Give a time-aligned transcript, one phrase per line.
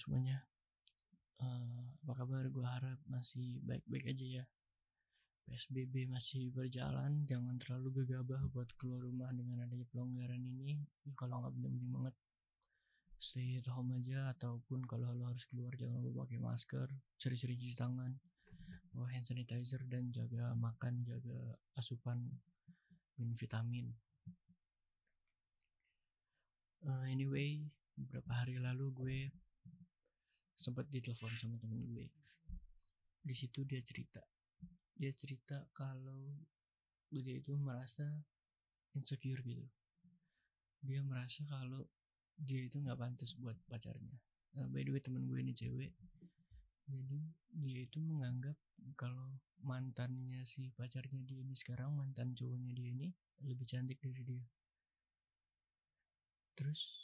[0.00, 0.48] semuanya.
[1.36, 2.48] Uh, apa kabar?
[2.48, 4.44] Gue harap masih baik-baik aja ya.
[5.50, 10.78] PSBB masih berjalan, jangan terlalu gegabah buat keluar rumah dengan adanya pelonggaran ini.
[11.18, 12.14] Kalau nggak penting-penting banget,
[13.18, 14.30] stay at home aja.
[14.30, 16.88] Ataupun kalau lo harus keluar, jangan lupa pakai masker,
[17.18, 18.14] sering-sering cuci tangan,
[18.94, 22.30] bawa hand sanitizer, dan jaga makan, jaga asupan
[23.18, 23.90] minum vitamin.
[26.86, 27.60] Uh, anyway,
[27.98, 29.18] beberapa hari lalu gue
[30.60, 32.04] sempat ditelepon sama temen gue.
[33.24, 34.20] Di situ dia cerita.
[34.92, 36.36] Dia cerita kalau
[37.08, 38.04] dia itu merasa
[38.92, 39.64] insecure gitu.
[40.84, 41.88] Dia merasa kalau
[42.36, 44.20] dia itu nggak pantas buat pacarnya.
[44.60, 45.96] Nah, by the way temen gue ini cewek.
[46.84, 47.24] Jadi
[47.56, 48.56] dia itu menganggap
[49.00, 53.08] kalau mantannya si pacarnya dia ini sekarang mantan cowoknya dia ini
[53.44, 54.44] lebih cantik dari dia
[56.60, 57.00] terus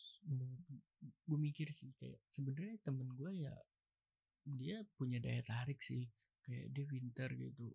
[1.25, 3.55] gue mikir sih kayak sebenarnya temen gue ya
[4.45, 6.05] dia punya daya tarik sih
[6.45, 7.73] kayak dia pintar gitu.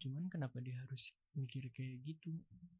[0.00, 2.36] Cuman kenapa dia harus mikir kayak gitu?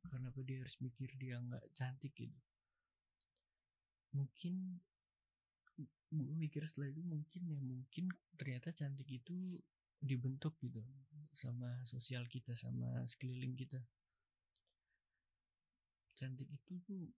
[0.06, 2.38] Kenapa dia harus mikir dia nggak cantik gitu?
[4.14, 4.78] Mungkin
[6.10, 9.58] gue mikir setelah itu mungkin ya mungkin ternyata cantik itu
[10.02, 10.82] dibentuk gitu
[11.34, 13.78] sama sosial kita sama sekeliling kita.
[16.18, 17.10] Cantik itu tuh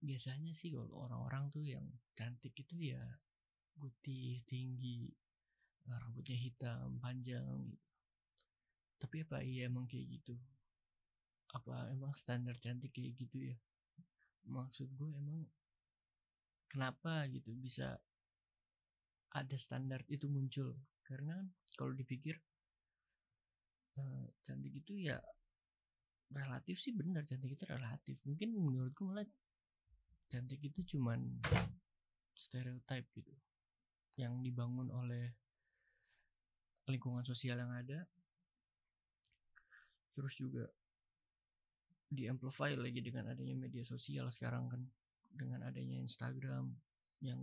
[0.00, 1.84] biasanya sih kalau orang-orang tuh yang
[2.16, 3.00] cantik itu ya
[3.76, 5.12] putih tinggi
[5.88, 7.88] rambutnya hitam panjang gitu.
[9.00, 10.36] tapi apa iya emang kayak gitu?
[11.56, 13.56] Apa emang standar cantik kayak gitu ya?
[14.44, 15.48] Maksud gue emang
[16.68, 17.96] kenapa gitu bisa
[19.32, 20.76] ada standar itu muncul?
[21.00, 21.40] Karena
[21.74, 22.36] kalau dipikir
[23.96, 25.16] uh, cantik itu ya
[26.30, 28.20] relatif sih benar cantik itu relatif.
[28.28, 29.26] Mungkin menurutku malah
[30.30, 31.42] cantik itu cuman
[32.38, 33.34] stereotype gitu.
[34.14, 35.34] Yang dibangun oleh
[36.86, 38.06] lingkungan sosial yang ada.
[40.14, 40.64] Terus juga
[42.10, 44.82] di amplify lagi dengan adanya media sosial sekarang kan.
[45.30, 46.74] Dengan adanya Instagram
[47.22, 47.38] yang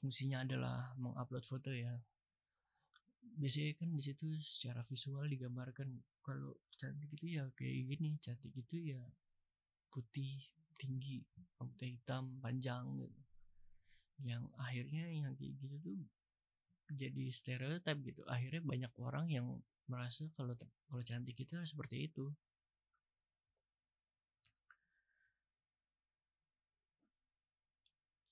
[0.00, 1.96] fungsinya adalah mengupload foto ya.
[3.34, 5.90] Biasanya kan di situ secara visual digambarkan
[6.24, 9.02] kalau cantik itu ya kayak gini cantik itu ya
[9.92, 10.40] putih
[10.84, 11.24] tinggi
[11.56, 13.20] rambutnya hitam panjang gitu.
[14.20, 15.96] Yang akhirnya yang kayak gitu tuh
[16.92, 18.22] jadi stereotip gitu.
[18.28, 19.46] Akhirnya banyak orang yang
[19.88, 22.28] merasa kalau kalau cantik itu seperti itu.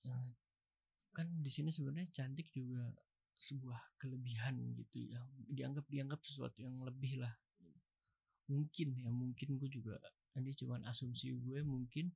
[0.03, 0.29] Nah,
[1.15, 2.93] kan di sini sebenarnya cantik juga
[3.39, 5.19] sebuah kelebihan gitu ya.
[5.49, 7.33] Dianggap dianggap sesuatu yang lebih lah.
[8.51, 9.97] Mungkin ya mungkin gue juga
[10.35, 12.11] ini cuman asumsi gue mungkin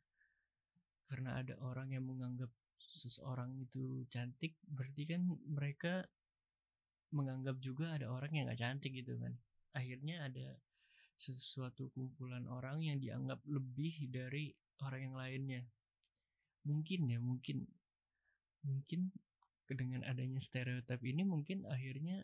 [1.07, 6.05] karena ada orang yang menganggap seseorang itu cantik berarti kan mereka
[7.11, 9.33] menganggap juga ada orang yang gak cantik gitu kan.
[9.71, 10.59] Akhirnya ada
[11.17, 14.51] sesuatu kumpulan orang yang dianggap lebih dari
[14.83, 15.61] orang yang lainnya.
[16.67, 17.63] Mungkin ya mungkin.
[18.67, 19.15] Mungkin
[19.67, 22.23] dengan adanya stereotip ini mungkin akhirnya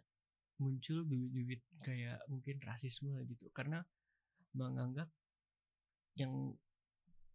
[0.59, 3.47] muncul bibit-bibit kayak mungkin rasisme gitu.
[3.55, 3.79] Karena
[4.53, 5.07] menganggap
[6.19, 6.53] yang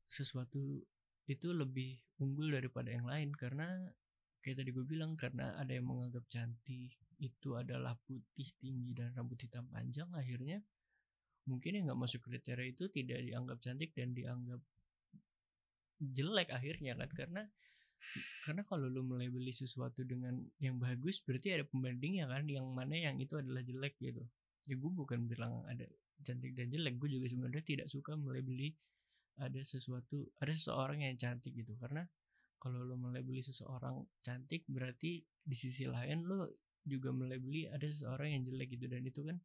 [0.09, 0.85] sesuatu
[1.29, 3.69] itu lebih unggul daripada yang lain karena
[4.41, 9.37] kayak tadi gue bilang karena ada yang menganggap cantik itu adalah putih tinggi dan rambut
[9.37, 10.65] hitam panjang akhirnya
[11.45, 14.61] mungkin yang nggak masuk kriteria itu tidak dianggap cantik dan dianggap
[15.99, 17.43] jelek akhirnya kan karena
[18.47, 22.95] karena kalau lu melebeli sesuatu dengan yang bagus berarti ada pembanding ya kan yang mana
[22.95, 24.23] yang itu adalah jelek gitu.
[24.71, 25.85] Ya gue bukan bilang ada
[26.23, 28.71] cantik dan jelek gue juga sebenarnya tidak suka melebeli
[29.39, 31.75] ada sesuatu ada seseorang yang cantik gitu.
[31.79, 32.05] Karena
[32.59, 36.51] kalau lo melebeli seseorang cantik berarti di sisi lain lo
[36.83, 38.87] juga melebeli ada seseorang yang jelek gitu.
[38.91, 39.39] Dan itu kan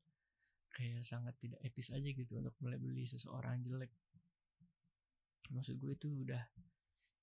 [0.73, 3.93] kayak sangat tidak etis aja gitu untuk melebeli seseorang jelek.
[5.53, 6.41] Maksud gue itu udah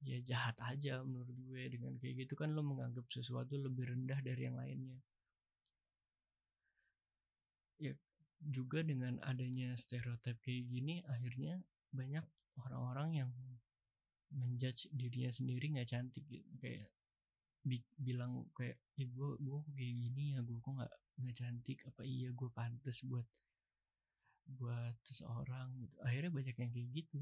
[0.00, 2.38] ya jahat aja menurut gue dengan kayak gitu.
[2.38, 4.98] Kan lo menganggap sesuatu lebih rendah dari yang lainnya.
[7.80, 7.96] Ya
[8.40, 11.60] juga dengan adanya stereotip kayak gini akhirnya
[11.92, 12.24] banyak
[12.58, 13.30] orang-orang yang
[14.30, 16.50] menjudge dirinya sendiri nggak cantik gitu.
[16.62, 16.90] Kayak
[17.60, 22.02] bi bilang kayak ya gue gue kayak gini ya gue kok nggak nggak cantik apa
[22.08, 23.26] iya gue pantas buat
[24.58, 25.96] buat seseorang gitu.
[26.02, 27.20] Akhirnya banyak yang kayak gitu.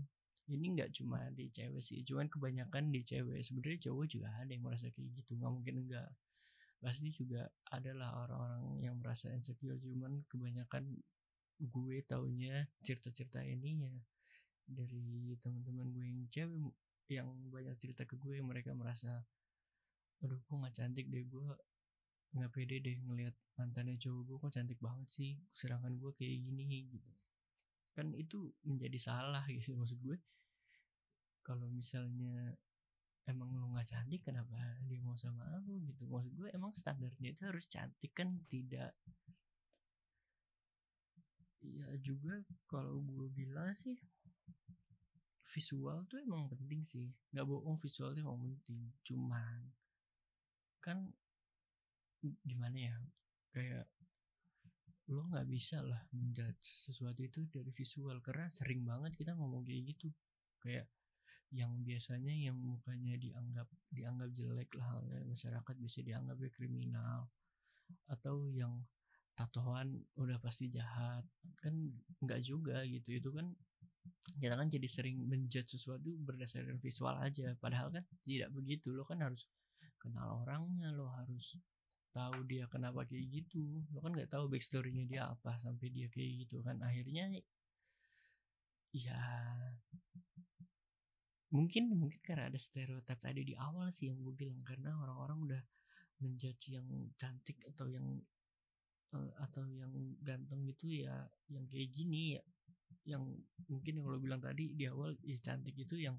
[0.49, 3.41] Ini nggak cuma di cewek sih cuman kebanyakan di cewek.
[3.45, 6.09] Sebenarnya cowok juga ada yang merasa kayak gitu nggak mungkin enggak
[6.79, 7.43] pasti juga
[7.75, 10.95] adalah orang-orang yang merasa insecure cuman kebanyakan
[11.59, 13.95] gue taunya cerita-cerita ini ya
[14.69, 16.75] dari teman-teman gue yang cewek
[17.09, 19.25] yang banyak cerita ke gue mereka merasa
[20.21, 21.49] aduh gue nggak cantik deh gue
[22.37, 26.93] nggak pede deh ngelihat mantannya cowok gue kok cantik banget sih sedangkan gue kayak gini
[26.93, 27.13] gitu.
[27.97, 30.19] Kan itu menjadi salah gitu maksud gue.
[31.41, 32.53] Kalau misalnya
[33.25, 34.53] emang lu nggak cantik kenapa
[34.85, 36.05] dia mau sama lu gitu?
[36.05, 38.93] Maksud gue emang standarnya itu harus cantik kan tidak.
[41.65, 43.97] Ya juga kalau gue bilang sih
[45.49, 47.09] visual tuh emang penting sih.
[47.33, 48.93] Nggak bohong visual tuh emang penting.
[49.03, 49.61] Cuman
[50.79, 51.09] kan
[52.21, 52.97] gimana ya
[53.53, 53.87] kayak
[55.09, 58.21] lo nggak bisa lah menjudge sesuatu itu dari visual.
[58.21, 60.13] Karena sering banget kita ngomong kayak gitu.
[60.61, 60.87] Kayak
[61.49, 67.33] yang biasanya yang mukanya dianggap dianggap jelek lah oleh masyarakat bisa dianggap ya kriminal.
[68.05, 68.85] Atau yang
[69.33, 71.25] tatoan udah pasti jahat.
[71.57, 73.17] Kan nggak juga gitu.
[73.17, 73.57] Itu kan
[74.37, 77.57] kita kan jadi sering menjudge sesuatu berdasarkan visual aja.
[77.57, 78.93] Padahal kan tidak begitu.
[78.93, 79.49] Lo kan harus
[79.99, 81.57] kenal orangnya lo harus
[82.13, 83.81] tahu dia kenapa kayak gitu.
[83.95, 86.77] Lo kan nggak tahu backstorynya dia apa sampai dia kayak gitu kan.
[86.85, 87.41] Akhirnya
[88.93, 89.21] ya
[91.49, 94.61] mungkin mungkin karena ada stereotip tadi di awal sih yang gue bilang.
[94.61, 95.63] Karena orang-orang udah
[96.19, 98.07] menjudge yang cantik atau yang
[99.15, 102.43] uh, atau yang ganteng gitu ya yang kayak gini ya
[103.09, 103.25] yang
[103.69, 106.17] mungkin yang lo bilang tadi di awal ya cantik itu yang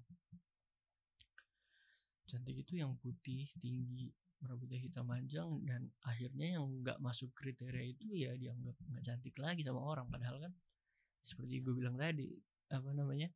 [2.30, 4.13] cantik itu yang putih tinggi
[4.45, 9.62] rambutnya hitam panjang dan akhirnya yang nggak masuk kriteria itu ya dianggap nggak cantik lagi
[9.68, 10.07] sama orang.
[10.07, 10.54] Padahal kan
[11.19, 12.31] seperti gue bilang tadi
[12.71, 13.27] apa namanya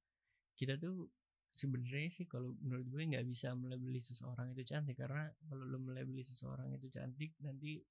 [0.55, 1.11] kita tuh
[1.51, 4.95] sebenarnya sih kalau menurut gue nggak bisa melebeli seseorang itu cantik.
[4.95, 7.83] Karena kalau lo melebeli seseorang itu cantik nanti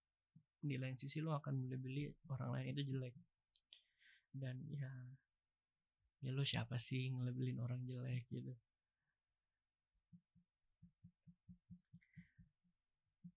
[0.62, 3.14] di lain sisi lo akan melebeli orang lain itu jelek.
[4.32, 4.88] Dan ya
[6.22, 8.54] ya lo siapa sih ngelebelin orang jelek gitu?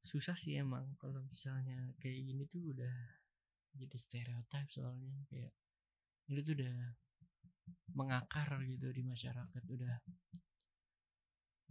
[0.06, 2.96] Susah sih emang kalau misalnya kayak gini tuh udah
[3.76, 5.52] jadi stereotip soalnya kayak
[6.30, 6.76] itu tuh udah
[7.98, 9.98] mengakar gitu di masyarakat udah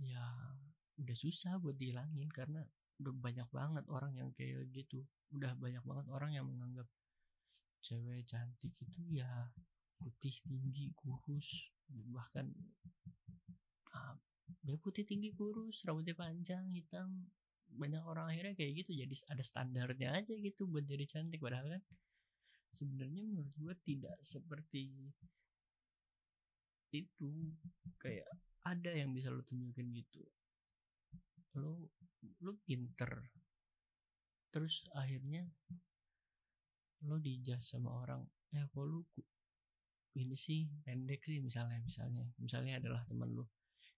[0.02, 0.22] ya
[0.98, 2.66] udah susah buat dihilangin karena
[2.98, 5.02] udah banyak banget orang yang kayak gitu.
[5.34, 6.86] Udah banyak banget orang yang menganggap
[7.82, 9.28] cewek cantik itu ya
[9.98, 11.70] putih tinggi kurus
[12.10, 12.50] bahkan
[13.94, 14.16] ah,
[14.64, 17.28] ya putih tinggi kurus rambutnya panjang hitam.
[17.74, 21.42] Banyak orang akhirnya kayak gitu jadi ada standarnya aja gitu buat jadi cantik.
[21.42, 21.82] Padahal kan
[22.70, 25.10] sebenarnya menurut gue tidak seperti
[26.94, 27.30] itu.
[27.98, 28.30] Kayak
[28.64, 30.22] ada yang bisa lo tunjukin gitu.
[31.58, 31.90] Lo
[32.40, 33.10] lo pinter.
[34.54, 35.44] Terus akhirnya
[37.04, 38.22] lo dijudge sama orang
[38.54, 39.02] eh kok lu
[40.14, 42.24] ini sih pendek sih misalnya misalnya.
[42.38, 43.50] Misalnya adalah teman lo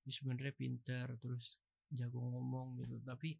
[0.07, 1.59] ini sebenarnya pinter terus
[1.91, 3.03] jago ngomong gitu.
[3.03, 3.35] Tapi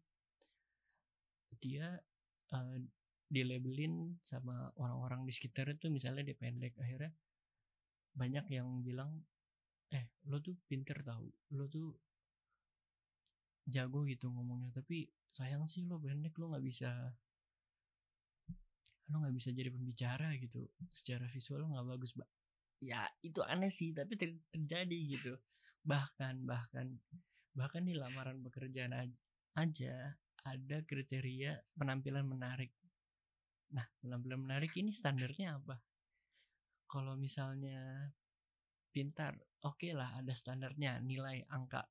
[1.63, 1.95] dia
[2.51, 2.77] uh,
[3.31, 6.75] dilabelin sama orang-orang di sekitar itu misalnya dia pendek.
[6.75, 7.15] Akhirnya
[8.11, 9.15] banyak yang bilang
[9.95, 11.23] eh lo tuh pinter tau.
[11.55, 11.95] Lo tuh
[13.63, 14.75] jago gitu ngomongnya.
[14.75, 16.35] Tapi sayang sih lo pendek.
[16.35, 16.91] Lo nggak bisa
[19.07, 20.67] lo nggak bisa jadi pembicara gitu.
[20.91, 22.11] Secara visual lo nggak bagus
[22.77, 25.33] ya itu aneh sih tapi ter terjadi gitu.
[25.85, 26.87] Bahkan bahkan
[27.57, 28.93] bahkan di lamaran pekerjaan
[29.57, 30.13] aja
[30.45, 32.71] ada kriteria penampilan menarik.
[33.73, 35.81] Nah penampilan menarik ini standarnya apa?
[36.87, 38.13] Kalau misalnya
[38.93, 39.35] pintar
[39.65, 41.83] oke okay lah ada standarnya nilai angka.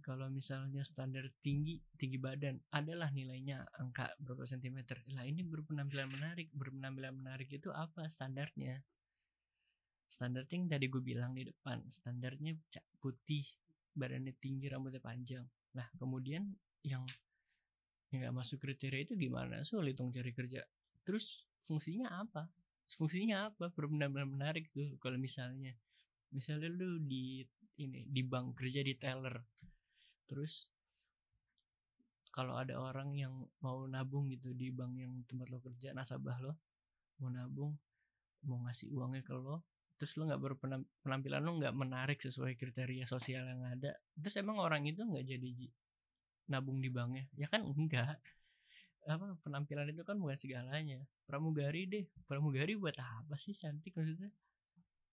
[0.00, 5.04] Kalau misalnya standar tinggi tinggi badan adalah nilainya angka berapa sentimeter.
[5.12, 8.80] Lah ini berpenampilan menarik berpenampilan menarik itu apa standarnya
[10.12, 12.52] standar yang tadi gue bilang di depan standarnya
[13.00, 13.48] putih
[13.96, 15.48] badannya tinggi rambutnya panjang.
[15.72, 16.52] Nah kemudian
[16.84, 17.08] yang
[18.12, 19.64] yang nggak masuk kriteria itu gimana?
[19.64, 20.60] Sulit dong cari kerja.
[21.00, 22.44] Terus fungsinya apa?
[22.92, 23.72] Fungsinya apa?
[23.72, 25.72] Benar-benar menarik tuh kalau misalnya
[26.28, 27.40] misalnya lu di
[27.80, 29.40] ini di bank kerja di teller.
[30.28, 30.68] Terus
[32.32, 33.32] kalau ada orang yang
[33.64, 36.52] mau nabung gitu di bank yang tempat lo kerja nasabah lo
[37.20, 37.76] mau nabung
[38.48, 39.60] mau ngasih uangnya ke lo
[40.02, 44.82] terus lo nggak berpenampilan lo nggak menarik sesuai kriteria sosial yang ada terus emang orang
[44.82, 45.70] itu nggak jadi
[46.50, 47.28] nabung di banknya?
[47.38, 48.18] Ya kan enggak.
[49.08, 51.02] Apa penampilan itu kan bukan segalanya.
[51.26, 52.06] Pramugari deh.
[52.26, 53.54] Pramugari buat apa sih?
[53.54, 54.30] Cantik maksudnya?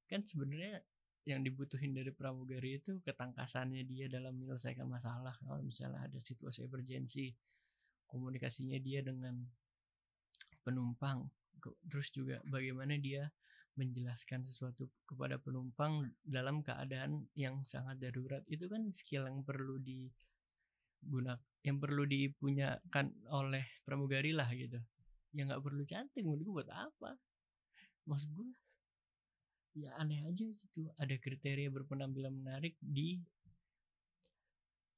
[0.10, 0.82] Kan sebenarnya
[1.28, 5.34] yang dibutuhin dari pramugari itu ketangkasannya dia dalam menyelesaikan masalah.
[5.42, 7.34] Kalau misalnya ada situasi emergensi
[8.10, 9.38] komunikasinya dia dengan
[10.66, 11.30] penumpang
[11.92, 13.28] terus juga bagaimana dia
[13.80, 20.12] menjelaskan sesuatu kepada penumpang dalam keadaan yang sangat darurat itu kan skill yang perlu di
[21.00, 24.80] guna yang perlu dipunyakan oleh pramugari lah gitu.
[25.32, 27.16] Yang nggak perlu cantik menurut gue buat apa?
[28.08, 28.50] Maksud gue
[29.80, 30.92] ya aneh aja gitu.
[31.00, 33.20] Ada kriteria berpenampilan menarik di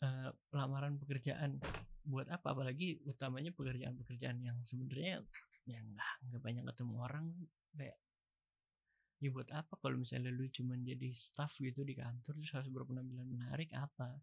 [0.01, 1.61] uh, lamaran pekerjaan.
[2.01, 2.57] Buat apa?
[2.57, 5.21] Apalagi utamanya pekerjaan-pekerjaan yang sebenarnya
[5.69, 7.25] yang nggak nggak banyak ketemu orang
[7.77, 7.97] kayak
[9.21, 13.29] ya buat apa kalau misalnya lu cuma jadi staff gitu di kantor terus harus berpenampilan
[13.29, 14.17] menarik apa?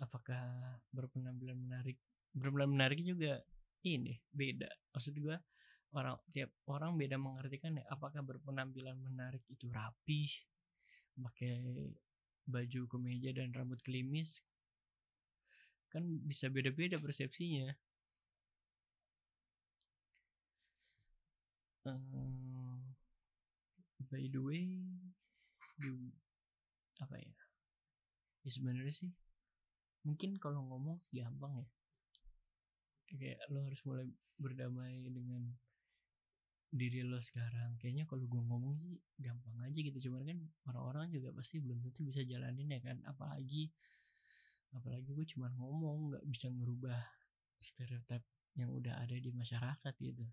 [0.00, 2.00] Apakah berpenampilan menarik
[2.32, 3.44] berpenampilan menarik juga
[3.84, 4.68] ini beda.
[4.96, 5.36] Maksud gue
[5.92, 10.28] orang tiap orang beda mengartikan ya apakah berpenampilan menarik itu rapi
[11.16, 11.92] pakai
[12.48, 14.40] baju kemeja dan rambut klimis.
[15.92, 17.68] Kan bisa beda-beda persepsinya.
[21.86, 22.45] Um,
[24.16, 24.64] by the way
[25.76, 25.92] di
[27.04, 27.36] apa ya?
[28.48, 29.12] Ya sebenarnya sih
[30.08, 31.68] mungkin kalau ngomong sih gampang ya.
[33.12, 34.08] Kayak lo harus mulai
[34.40, 35.52] berdamai dengan
[36.72, 37.76] diri lo sekarang.
[37.76, 40.08] Kayaknya kalau gue ngomong sih gampang aja gitu.
[40.08, 40.38] Cuman kan
[40.72, 42.96] orang-orang juga pasti belum tentu bisa jalanin ya kan.
[43.04, 43.68] Apalagi
[44.72, 47.04] apalagi gue cuma ngomong nggak bisa ngerubah
[47.60, 48.24] stereotip
[48.56, 50.24] yang udah ada di masyarakat gitu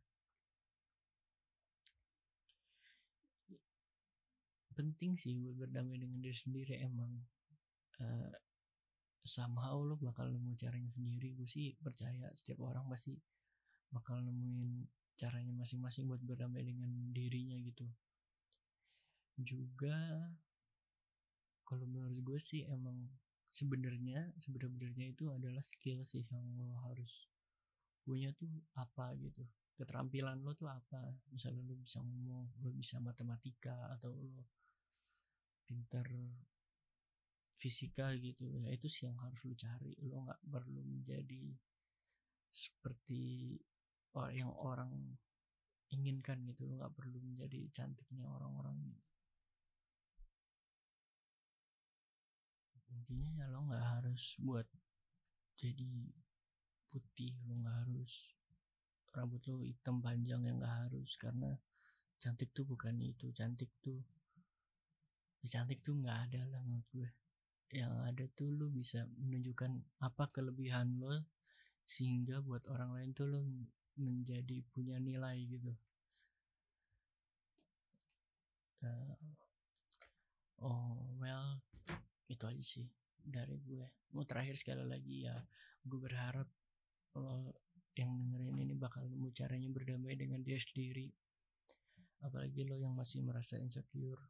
[4.74, 7.22] penting sih buat berdamai dengan diri sendiri emang
[8.02, 8.34] uh,
[9.24, 11.34] somehow lo bakal nemu caranya sendiri.
[11.38, 13.16] Gue sih percaya setiap orang pasti
[13.94, 17.88] bakal nemuin caranya masing-masing buat berdamai dengan dirinya gitu.
[19.40, 20.28] Juga
[21.64, 23.08] kalau menurut gue sih emang
[23.54, 27.30] sebenarnya sebenarnya itu adalah skill sih yang lo harus
[28.04, 31.02] punya tuh apa gitu keterampilan lo tuh apa?
[31.34, 34.46] Misalnya lo bisa ngomong lo bisa matematika atau lo
[35.66, 36.06] pintar
[37.58, 38.46] fisika gitu.
[38.62, 39.98] Ya itu sih yang harus lo cari.
[40.06, 41.54] Lo nggak perlu menjadi
[42.54, 43.58] seperti
[44.34, 44.94] yang orang
[45.90, 46.70] inginkan gitu.
[46.70, 48.78] Lo nggak perlu menjadi cantiknya orang-orang
[52.94, 54.70] intinya ya lo nggak harus buat
[55.58, 56.14] jadi
[56.94, 57.34] putih.
[57.50, 58.38] Lo nggak harus
[59.14, 61.54] rambut lo hitam panjang yang nggak harus karena
[62.18, 64.02] cantik tuh bukan itu cantik tuh
[65.44, 67.10] ya cantik tuh nggak ada lah menurut gue.
[67.74, 71.14] Yang ada tuh lo bisa menunjukkan apa kelebihan lo
[71.84, 73.42] sehingga buat orang lain tuh lo
[74.00, 75.74] menjadi punya nilai gitu.
[78.84, 79.16] Uh,
[80.60, 81.60] oh well
[82.32, 82.88] itu aja sih
[83.20, 83.84] dari gue.
[84.16, 85.36] Mau terakhir sekali lagi ya
[85.84, 86.48] gue berharap
[87.20, 87.52] lo
[87.94, 91.14] yang dengerin ini bakal nemu caranya berdamai dengan dia sendiri.
[92.24, 94.22] Apalagi lo yang masih merasa insecure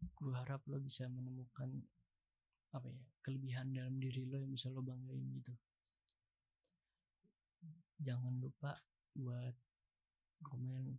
[0.00, 1.68] gue harap lo bisa menemukan
[2.72, 5.52] apa ya kelebihan dalam diri lo yang bisa lo banggain gitu.
[8.00, 8.80] Jangan lupa
[9.12, 9.52] buat
[10.40, 10.96] komen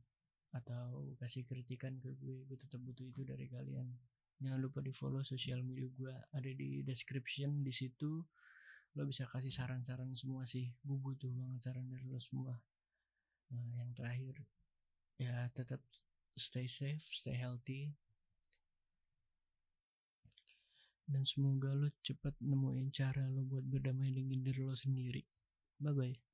[0.52, 3.90] atau kasih kritikan ke gue gue tetap butuh itu dari kalian.
[4.42, 8.22] Jangan lupa di follow sosial media gue ada di description di situ
[8.98, 10.72] lo bisa kasih saran-saran semua sih.
[10.84, 12.60] Gue butuh banget saran dari lo semua.
[13.52, 14.44] Nah yang terakhir
[15.22, 15.80] ya tetap
[16.36, 17.92] stay safe stay healthy.
[21.12, 25.24] Dan semoga lo cepat nemuin cara lo buat berdamai dengan diri lo sendiri.
[25.82, 26.31] Bye bye